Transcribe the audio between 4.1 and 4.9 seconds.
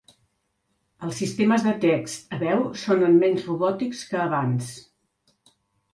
que abans.